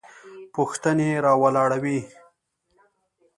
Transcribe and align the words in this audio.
پوښتنې 0.53 1.09
راولاړوي. 1.25 1.99